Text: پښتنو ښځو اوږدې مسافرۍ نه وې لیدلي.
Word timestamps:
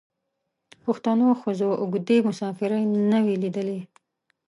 پښتنو 0.83 1.27
ښځو 1.41 1.69
اوږدې 1.81 2.17
مسافرۍ 2.27 2.83
نه 3.11 3.19
وې 3.25 3.35
لیدلي. 3.43 3.79